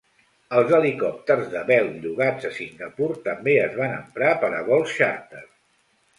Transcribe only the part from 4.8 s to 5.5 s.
xàrter.